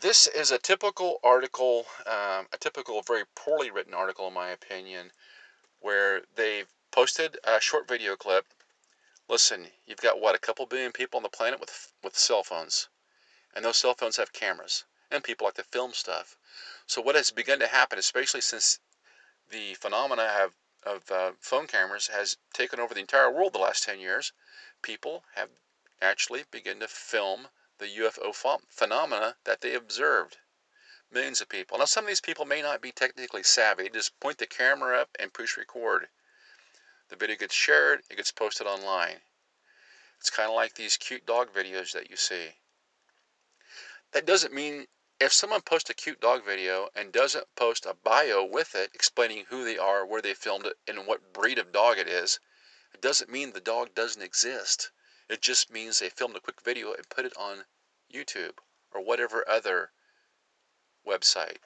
This 0.00 0.26
is 0.26 0.50
a 0.50 0.58
typical 0.58 1.20
article, 1.22 1.86
um, 2.06 2.48
a 2.52 2.58
typical, 2.58 3.02
very 3.02 3.24
poorly 3.34 3.70
written 3.70 3.92
article, 3.92 4.28
in 4.28 4.34
my 4.34 4.48
opinion, 4.48 5.12
where 5.80 6.22
they've 6.34 6.68
posted 6.90 7.38
a 7.44 7.60
short 7.60 7.86
video 7.86 8.16
clip. 8.16 8.46
Listen, 9.28 9.68
you've 9.86 10.00
got 10.00 10.20
what, 10.20 10.34
a 10.34 10.38
couple 10.38 10.64
billion 10.66 10.92
people 10.92 11.18
on 11.18 11.22
the 11.22 11.28
planet 11.28 11.60
with, 11.60 11.92
with 12.02 12.16
cell 12.16 12.42
phones, 12.42 12.88
and 13.54 13.64
those 13.64 13.76
cell 13.76 13.94
phones 13.94 14.16
have 14.16 14.32
cameras, 14.32 14.84
and 15.10 15.22
people 15.22 15.46
like 15.46 15.54
to 15.54 15.64
film 15.64 15.92
stuff. 15.92 16.36
So, 16.86 17.00
what 17.02 17.14
has 17.14 17.30
begun 17.30 17.58
to 17.60 17.66
happen, 17.66 17.98
especially 17.98 18.40
since 18.40 18.80
the 19.50 19.74
phenomena 19.74 20.28
have 20.28 20.54
of 20.82 21.10
uh, 21.10 21.32
phone 21.40 21.66
cameras 21.66 22.08
has 22.08 22.36
taken 22.52 22.80
over 22.80 22.94
the 22.94 23.00
entire 23.00 23.30
world 23.30 23.52
the 23.52 23.58
last 23.58 23.82
10 23.82 24.00
years, 24.00 24.32
people 24.82 25.24
have 25.34 25.50
actually 26.00 26.44
begun 26.50 26.80
to 26.80 26.88
film 26.88 27.48
the 27.78 27.86
UFO 27.86 28.32
ph- 28.32 28.60
phenomena 28.68 29.36
that 29.44 29.60
they 29.60 29.74
observed. 29.74 30.38
Millions 31.10 31.40
of 31.40 31.48
people. 31.48 31.78
Now, 31.78 31.86
some 31.86 32.04
of 32.04 32.08
these 32.08 32.20
people 32.20 32.44
may 32.44 32.62
not 32.62 32.80
be 32.80 32.92
technically 32.92 33.42
savvy. 33.42 33.84
They 33.84 33.88
just 33.88 34.18
point 34.20 34.38
the 34.38 34.46
camera 34.46 35.00
up 35.00 35.10
and 35.18 35.32
push 35.32 35.56
record. 35.56 36.08
The 37.08 37.16
video 37.16 37.36
gets 37.36 37.54
shared, 37.54 38.02
it 38.08 38.16
gets 38.16 38.30
posted 38.30 38.66
online. 38.66 39.20
It's 40.18 40.30
kind 40.30 40.48
of 40.48 40.54
like 40.54 40.74
these 40.74 40.96
cute 40.96 41.26
dog 41.26 41.52
videos 41.52 41.92
that 41.92 42.10
you 42.10 42.16
see. 42.16 42.54
That 44.12 44.26
doesn't 44.26 44.52
mean 44.52 44.86
if 45.20 45.34
someone 45.34 45.60
posts 45.60 45.90
a 45.90 45.94
cute 45.94 46.18
dog 46.18 46.46
video 46.46 46.88
and 46.94 47.12
doesn't 47.12 47.54
post 47.54 47.84
a 47.84 47.92
bio 47.92 48.42
with 48.42 48.74
it 48.74 48.90
explaining 48.94 49.44
who 49.44 49.64
they 49.64 49.76
are, 49.76 50.06
where 50.06 50.22
they 50.22 50.32
filmed 50.32 50.64
it, 50.64 50.78
and 50.88 51.06
what 51.06 51.34
breed 51.34 51.58
of 51.58 51.70
dog 51.70 51.98
it 51.98 52.08
is, 52.08 52.40
it 52.94 53.02
doesn't 53.02 53.28
mean 53.28 53.52
the 53.52 53.60
dog 53.60 53.94
doesn't 53.94 54.22
exist. 54.22 54.90
It 55.28 55.42
just 55.42 55.68
means 55.68 55.98
they 55.98 56.08
filmed 56.08 56.36
a 56.36 56.40
quick 56.40 56.62
video 56.62 56.94
and 56.94 57.06
put 57.10 57.26
it 57.26 57.36
on 57.36 57.66
YouTube 58.10 58.60
or 58.92 59.02
whatever 59.02 59.46
other 59.46 59.92
website. 61.06 61.58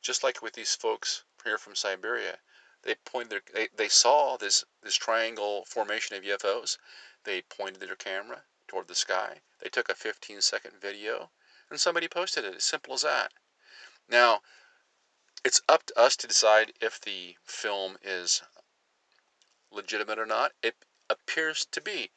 Just 0.00 0.22
like 0.22 0.40
with 0.40 0.54
these 0.54 0.74
folks 0.74 1.24
here 1.44 1.58
from 1.58 1.76
Siberia, 1.76 2.38
they 2.84 2.94
pointed 2.94 3.30
their, 3.30 3.42
they, 3.52 3.68
they 3.74 3.88
saw 3.90 4.38
this 4.38 4.64
this 4.82 4.96
triangle 4.96 5.66
formation 5.66 6.16
of 6.16 6.24
UFOs. 6.24 6.78
They 7.24 7.42
pointed 7.42 7.80
their 7.80 7.96
camera 7.96 8.44
toward 8.66 8.88
the 8.88 8.94
sky. 8.94 9.42
They 9.60 9.68
took 9.68 9.90
a 9.90 9.94
15 9.94 10.40
second 10.40 10.80
video 10.80 11.30
and 11.70 11.80
somebody 11.80 12.08
posted 12.08 12.44
it. 12.44 12.54
As 12.54 12.64
simple 12.64 12.94
as 12.94 13.02
that. 13.02 13.32
Now, 14.08 14.42
it's 15.44 15.60
up 15.68 15.84
to 15.86 15.98
us 15.98 16.16
to 16.16 16.26
decide 16.26 16.72
if 16.80 17.00
the 17.00 17.36
film 17.44 17.98
is 18.02 18.42
legitimate 19.70 20.18
or 20.18 20.26
not. 20.26 20.52
It 20.62 20.74
appears 21.10 21.66
to 21.72 21.80
be. 21.80 22.10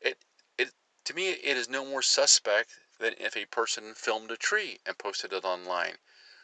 It 0.00 0.18
it 0.58 0.72
to 1.04 1.14
me 1.14 1.30
it 1.30 1.56
is 1.56 1.68
no 1.68 1.84
more 1.84 2.02
suspect 2.02 2.78
than 2.98 3.14
if 3.18 3.36
a 3.36 3.46
person 3.46 3.94
filmed 3.94 4.30
a 4.30 4.36
tree 4.36 4.80
and 4.86 4.98
posted 4.98 5.32
it 5.32 5.44
online. 5.44 5.98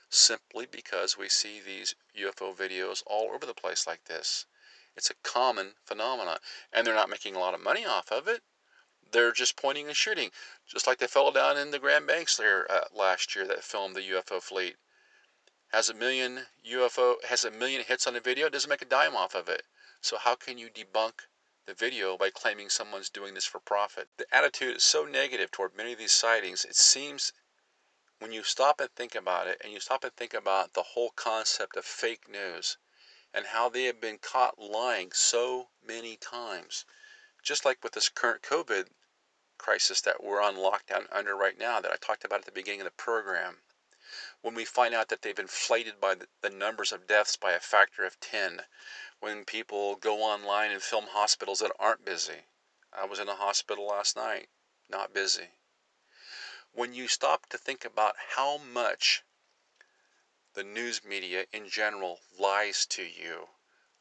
Simply 0.09 0.67
because 0.67 1.19
we 1.19 1.29
see 1.29 1.61
these 1.61 1.95
UFO 2.17 2.55
videos 2.57 3.03
all 3.07 3.31
over 3.33 3.45
the 3.45 3.55
place 3.55 3.87
like 3.87 4.05
this. 4.05 4.47
It's 4.97 5.11
a 5.11 5.15
common 5.23 5.75
phenomenon. 5.85 6.39
And 6.73 6.87
they're 6.87 6.95
not 6.95 7.11
making 7.11 7.35
a 7.35 7.41
lot 7.41 7.55
of 7.55 7.61
money 7.61 7.85
off 7.85 8.11
of 8.11 8.29
it 8.29 8.43
they're 9.13 9.33
just 9.33 9.57
pointing 9.57 9.87
and 9.87 9.97
shooting, 9.97 10.33
just 10.67 10.87
like 10.87 10.99
the 10.99 11.07
fellow 11.09 11.31
down 11.31 11.57
in 11.57 11.71
the 11.71 11.79
Grand 11.79 12.07
Banks 12.07 12.37
there 12.37 12.71
uh, 12.71 12.85
last 12.93 13.35
year 13.35 13.47
that 13.47 13.63
filmed 13.63 13.95
the 13.95 14.11
UFO 14.11 14.43
fleet. 14.43 14.77
Has 15.69 15.89
a 15.89 15.95
million 15.95 16.47
UFO 16.67 17.23
has 17.25 17.45
a 17.45 17.51
million 17.51 17.83
hits 17.85 18.07
on 18.07 18.15
the 18.15 18.21
video, 18.21 18.49
doesn't 18.49 18.69
make 18.69 18.83
a 18.83 18.87
dime 18.87 19.15
off 19.15 19.35
of 19.35 19.49
it. 19.49 19.65
So 20.01 20.17
how 20.17 20.35
can 20.35 20.59
you 20.59 20.71
debunk 20.71 21.27
the 21.67 21.75
video 21.75 22.17
by 22.17 22.31
claiming 22.31 22.69
someone's 22.69 23.11
doing 23.11 23.35
this 23.35 23.47
for 23.47 23.61
profit? 23.61 24.09
The 24.17 24.27
attitude 24.35 24.77
is 24.77 24.85
so 24.85 25.05
negative 25.05 25.51
toward 25.51 25.77
many 25.77 25.93
of 25.93 25.99
these 25.99 26.13
sightings. 26.13 26.65
It 26.65 26.77
seems 26.77 27.33
when 28.19 28.33
you 28.33 28.43
stop 28.43 28.81
and 28.81 28.91
think 28.95 29.15
about 29.15 29.47
it, 29.47 29.61
and 29.63 29.73
you 29.73 29.81
stop 29.81 30.03
and 30.03 30.15
think 30.15 30.35
about 30.35 30.73
the 30.73 30.83
whole 30.83 31.11
concept 31.11 31.77
of 31.77 31.85
fake 31.85 32.29
news 32.29 32.79
and 33.35 33.47
how 33.47 33.69
they 33.69 33.85
have 33.85 34.01
been 34.01 34.19
caught 34.19 34.59
lying 34.59 35.13
so 35.13 35.69
many 35.83 36.17
times 36.17 36.85
just 37.47 37.65
like 37.65 37.85
with 37.85 37.93
this 37.93 38.09
current 38.09 38.43
COVID 38.43 38.89
crisis 39.57 40.01
that 40.01 40.21
we're 40.21 40.43
on 40.43 40.57
lockdown 40.57 41.07
under 41.13 41.37
right 41.37 41.57
now, 41.57 41.81
that 41.81 41.93
I 41.93 41.97
talked 41.97 42.25
about 42.25 42.41
at 42.41 42.45
the 42.45 42.51
beginning 42.51 42.81
of 42.81 42.87
the 42.87 42.91
program, 42.91 43.63
when 44.41 44.57
we 44.57 44.65
find 44.65 44.93
out 44.93 45.11
that 45.11 45.23
they've 45.23 45.39
inflated 45.39 46.01
by 46.01 46.17
the 46.43 46.51
numbers 46.51 46.91
of 46.91 47.07
deaths 47.07 47.37
by 47.37 47.53
a 47.53 47.61
factor 47.61 48.05
of 48.05 48.19
10, 48.19 48.63
when 49.21 49.45
people 49.45 49.95
go 49.95 50.23
online 50.23 50.73
and 50.73 50.83
film 50.83 51.07
hospitals 51.07 51.61
that 51.61 51.71
aren't 51.79 52.05
busy. 52.05 52.47
I 52.93 53.05
was 53.05 53.21
in 53.21 53.29
a 53.29 53.37
hospital 53.37 53.87
last 53.87 54.17
night. 54.17 54.49
not 54.89 55.15
busy. 55.15 55.51
When 56.73 56.95
you 56.95 57.07
stop 57.07 57.47
to 57.51 57.59
think 57.59 57.85
about 57.85 58.17
how 58.35 58.59
much 58.59 59.23
the 60.55 60.65
news 60.65 61.05
media 61.05 61.47
in 61.53 61.69
general 61.69 62.19
lies 62.37 62.87
to 62.87 63.05
you, 63.05 63.51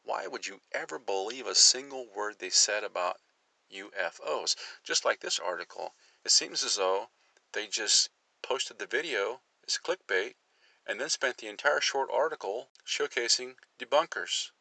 why 0.01 0.25
would 0.25 0.47
you 0.47 0.61
ever 0.71 0.97
believe 0.97 1.45
a 1.45 1.53
single 1.53 2.07
word 2.07 2.39
they 2.39 2.49
said 2.49 2.83
about 2.83 3.19
UFOs? 3.71 4.55
Just 4.83 5.05
like 5.05 5.19
this 5.19 5.39
article, 5.39 5.95
it 6.23 6.31
seems 6.31 6.63
as 6.63 6.75
though 6.75 7.09
they 7.53 7.67
just 7.67 8.09
posted 8.41 8.79
the 8.79 8.85
video 8.85 9.41
as 9.67 9.77
clickbait 9.77 10.35
and 10.85 10.99
then 10.99 11.09
spent 11.09 11.37
the 11.37 11.47
entire 11.47 11.81
short 11.81 12.09
article 12.11 12.69
showcasing 12.85 13.55
debunkers. 13.79 14.51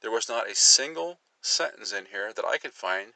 There 0.00 0.10
was 0.10 0.28
not 0.28 0.48
a 0.48 0.54
single 0.54 1.20
sentence 1.40 1.92
in 1.92 2.06
here 2.06 2.32
that 2.32 2.44
I 2.44 2.58
could 2.58 2.74
find 2.74 3.14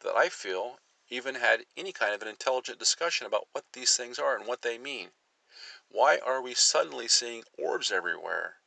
that 0.00 0.14
I 0.14 0.28
feel 0.28 0.80
even 1.08 1.36
had 1.36 1.66
any 1.76 1.92
kind 1.92 2.14
of 2.14 2.22
an 2.22 2.28
intelligent 2.28 2.78
discussion 2.78 3.26
about 3.26 3.48
what 3.52 3.64
these 3.72 3.96
things 3.96 4.18
are 4.18 4.36
and 4.36 4.46
what 4.46 4.62
they 4.62 4.78
mean. 4.78 5.12
Why 5.88 6.18
are 6.18 6.42
we 6.42 6.54
suddenly 6.54 7.08
seeing 7.08 7.44
orbs 7.56 7.92
everywhere? 7.92 8.60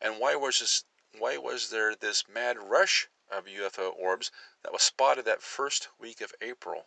And 0.00 0.18
why 0.18 0.36
was 0.36 0.60
this 0.60 0.84
why 1.18 1.36
was 1.36 1.70
there 1.70 1.94
this 1.94 2.28
mad 2.28 2.58
rush 2.58 3.08
of 3.28 3.46
UFO 3.46 3.92
orbs 3.98 4.30
that 4.62 4.72
was 4.72 4.82
spotted 4.82 5.24
that 5.24 5.42
first 5.42 5.88
week 5.98 6.20
of 6.20 6.34
April? 6.40 6.86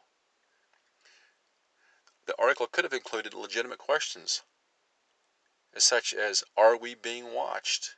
The 2.26 2.36
article 2.40 2.68
could 2.68 2.84
have 2.84 2.94
included 2.94 3.34
legitimate 3.34 3.80
questions, 3.80 4.44
such 5.78 6.14
as 6.14 6.44
Are 6.56 6.78
we 6.78 6.96
being 6.96 7.34
watched? 7.34 7.96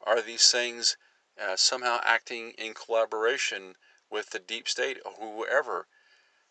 Are 0.00 0.20
these 0.20 0.50
things 0.50 0.96
uh, 1.40 1.56
somehow 1.56 2.00
acting 2.02 2.50
in 2.52 2.74
collaboration 2.74 3.76
with 4.10 4.30
the 4.30 4.38
deep 4.38 4.68
state 4.68 4.98
or 5.04 5.12
whoever 5.12 5.86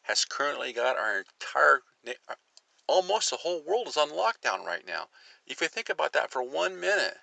has 0.03 0.25
currently 0.25 0.71
got 0.71 0.97
our 0.97 1.19
entire 1.19 1.83
uh, 2.27 2.35
almost 2.87 3.29
the 3.29 3.37
whole 3.37 3.61
world 3.61 3.87
is 3.87 3.97
on 3.97 4.09
lockdown 4.09 4.63
right 4.65 4.85
now. 4.87 5.09
If 5.45 5.61
you 5.61 5.67
think 5.67 5.89
about 5.89 6.13
that 6.13 6.31
for 6.31 6.41
one 6.41 6.79
minute, 6.79 7.17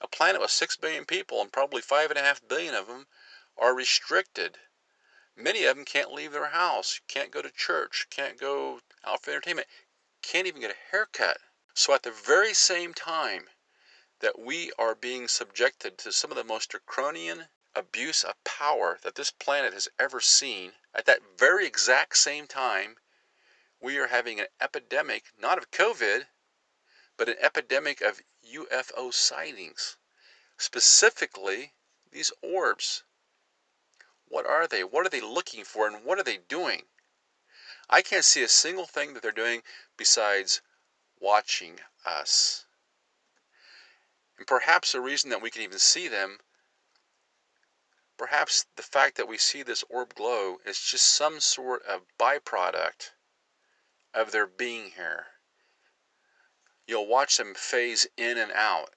a 0.00 0.08
planet 0.08 0.40
with 0.40 0.50
six 0.50 0.76
billion 0.76 1.04
people 1.04 1.40
and 1.40 1.52
probably 1.52 1.80
five 1.80 2.10
and 2.10 2.18
a 2.18 2.22
half 2.22 2.46
billion 2.46 2.74
of 2.74 2.86
them 2.86 3.06
are 3.60 3.74
restricted. 3.74 4.58
Many 5.36 5.64
of 5.64 5.76
them 5.76 5.84
can't 5.84 6.12
leave 6.12 6.32
their 6.32 6.48
house, 6.48 7.00
can't 7.06 7.30
go 7.30 7.42
to 7.42 7.50
church, 7.50 8.08
can't 8.10 8.38
go 8.38 8.80
out 9.04 9.22
for 9.22 9.30
entertainment, 9.30 9.68
can't 10.22 10.46
even 10.46 10.62
get 10.62 10.72
a 10.72 10.90
haircut. 10.90 11.38
So 11.74 11.94
at 11.94 12.02
the 12.02 12.10
very 12.10 12.54
same 12.54 12.94
time 12.94 13.48
that 14.20 14.38
we 14.38 14.72
are 14.78 14.94
being 14.94 15.28
subjected 15.28 15.98
to 15.98 16.12
some 16.12 16.30
of 16.30 16.36
the 16.36 16.44
most 16.44 16.70
draconian 16.70 17.48
abuse 17.74 18.24
of 18.24 18.42
power 18.44 18.98
that 19.02 19.14
this 19.14 19.30
planet 19.30 19.72
has 19.72 19.88
ever 19.98 20.20
seen, 20.20 20.72
at 20.94 21.06
that 21.06 21.20
very 21.38 21.66
exact 21.66 22.16
same 22.16 22.46
time, 22.46 22.96
we 23.80 23.98
are 23.98 24.08
having 24.08 24.40
an 24.40 24.48
epidemic, 24.60 25.26
not 25.38 25.58
of 25.58 25.70
COVID, 25.70 26.26
but 27.16 27.28
an 27.28 27.36
epidemic 27.40 28.00
of 28.00 28.20
UFO 28.44 29.12
sightings. 29.12 29.96
Specifically, 30.58 31.72
these 32.10 32.32
orbs. 32.42 33.04
What 34.30 34.46
are 34.46 34.66
they? 34.66 34.82
What 34.82 35.04
are 35.04 35.10
they 35.10 35.20
looking 35.20 35.64
for? 35.64 35.86
And 35.86 36.02
what 36.04 36.18
are 36.18 36.24
they 36.24 36.38
doing? 36.38 36.84
I 37.90 38.00
can't 38.00 38.24
see 38.24 38.42
a 38.42 38.48
single 38.48 38.86
thing 38.86 39.12
that 39.12 39.22
they're 39.22 39.32
doing 39.32 39.62
besides 39.98 40.62
watching 41.20 41.80
us. 42.06 42.64
And 44.38 44.46
perhaps 44.46 44.92
the 44.92 45.02
reason 45.02 45.28
that 45.28 45.42
we 45.42 45.50
can 45.50 45.60
even 45.60 45.78
see 45.78 46.08
them 46.08 46.38
Perhaps 48.20 48.66
the 48.76 48.82
fact 48.82 49.16
that 49.16 49.28
we 49.28 49.38
see 49.38 49.62
this 49.62 49.82
orb 49.88 50.14
glow 50.14 50.60
is 50.66 50.78
just 50.78 51.06
some 51.06 51.40
sort 51.40 51.82
of 51.84 52.02
byproduct 52.18 53.12
of 54.12 54.30
their 54.30 54.46
being 54.46 54.90
here. 54.90 55.28
You'll 56.86 57.06
watch 57.06 57.38
them 57.38 57.54
phase 57.54 58.06
in 58.18 58.36
and 58.36 58.52
out. 58.52 58.94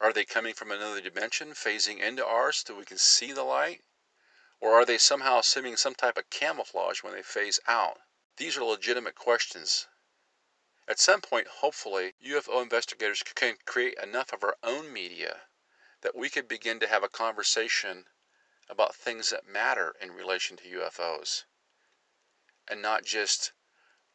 Are 0.00 0.14
they 0.14 0.24
coming 0.24 0.54
from 0.54 0.72
another 0.72 1.02
dimension, 1.02 1.50
phasing 1.52 1.98
into 1.98 2.24
ours 2.24 2.64
so 2.66 2.74
we 2.74 2.86
can 2.86 2.96
see 2.96 3.32
the 3.32 3.44
light? 3.44 3.84
Or 4.62 4.74
are 4.74 4.84
they 4.84 4.96
somehow 4.96 5.40
assuming 5.40 5.76
some 5.76 5.96
type 5.96 6.16
of 6.16 6.30
camouflage 6.30 7.02
when 7.02 7.14
they 7.14 7.22
phase 7.24 7.58
out? 7.66 8.00
These 8.36 8.56
are 8.56 8.62
legitimate 8.62 9.16
questions. 9.16 9.88
At 10.86 11.00
some 11.00 11.20
point, 11.20 11.48
hopefully, 11.48 12.14
UFO 12.24 12.62
investigators 12.62 13.24
can 13.24 13.56
create 13.66 13.98
enough 14.00 14.32
of 14.32 14.44
our 14.44 14.56
own 14.62 14.92
media 14.92 15.48
that 16.02 16.14
we 16.14 16.30
could 16.30 16.46
begin 16.46 16.78
to 16.78 16.86
have 16.86 17.02
a 17.02 17.08
conversation 17.08 18.06
about 18.68 18.94
things 18.94 19.30
that 19.30 19.48
matter 19.48 19.96
in 20.00 20.12
relation 20.12 20.56
to 20.58 20.78
UFOs 20.78 21.42
and 22.68 22.80
not 22.80 23.04
just 23.04 23.50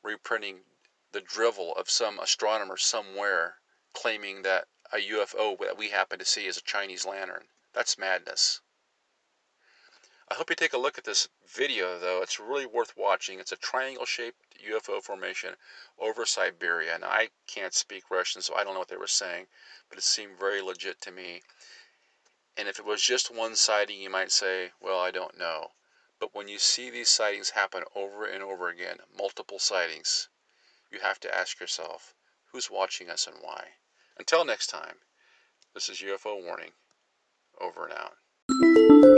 reprinting 0.01 0.63
the 1.12 1.19
drivel 1.19 1.75
of 1.75 1.89
some 1.89 2.19
astronomer 2.19 2.77
somewhere 2.77 3.60
claiming 3.91 4.43
that 4.43 4.69
a 4.93 4.97
UFO 4.97 5.60
that 5.60 5.77
we 5.77 5.89
happen 5.89 6.19
to 6.19 6.25
see 6.25 6.47
is 6.47 6.55
a 6.55 6.62
Chinese 6.62 7.03
lantern. 7.03 7.49
That's 7.73 7.97
madness. 7.97 8.62
I 10.30 10.34
hope 10.34 10.50
you 10.50 10.58
take 10.58 10.74
a 10.74 10.78
look 10.78 10.98
at 10.98 11.06
this 11.06 11.30
video 11.48 11.98
though. 11.98 12.22
It's 12.22 12.40
really 12.40 12.66
worth 12.66 12.98
watching. 12.98 13.40
It's 13.40 13.54
a 13.54 13.58
triangle 13.58 14.06
shaped 14.06 14.38
UFO 14.70 15.02
formation 15.02 15.56
over 15.98 16.26
Siberia. 16.26 16.96
And 16.96 17.06
I 17.06 17.30
can't 17.48 17.74
speak 17.74 18.12
Russian 18.12 18.42
so 18.42 18.54
I 18.56 18.63
don't 18.63 18.74
know 18.74 18.80
what 18.80 18.90
they 18.90 18.98
were 18.98 19.08
saying, 19.08 19.48
but 19.88 19.98
it 19.98 20.04
seemed 20.04 20.38
very 20.38 20.62
legit 20.62 21.00
to 21.02 21.12
me. 21.12 21.44
And 22.58 22.68
if 22.68 22.78
it 22.78 22.86
was 22.86 23.02
just 23.02 23.34
one 23.34 23.56
sighting, 23.56 24.02
you 24.02 24.10
might 24.10 24.32
say, 24.32 24.72
well, 24.82 25.00
I 25.00 25.12
don't 25.12 25.38
know. 25.38 25.72
But 26.20 26.34
when 26.36 26.48
you 26.48 26.58
see 26.58 26.90
these 26.90 27.10
sightings 27.10 27.52
happen 27.52 27.84
over 27.96 28.26
and 28.26 28.44
over 28.44 28.68
again, 28.68 28.98
multiple 29.16 29.60
sightings, 29.60 30.28
you 30.92 31.00
have 31.00 31.20
to 31.22 31.34
ask 31.34 31.60
yourself, 31.60 32.16
who's 32.52 32.72
watching 32.72 33.10
us 33.10 33.28
and 33.28 33.38
why? 33.42 33.68
Until 34.18 34.44
next 34.44 34.68
time, 34.68 34.98
this 35.74 35.88
is 35.88 36.02
UFO 36.02 36.44
Warning, 36.44 36.72
over 37.62 37.86
and 37.86 37.94
out. 37.94 39.16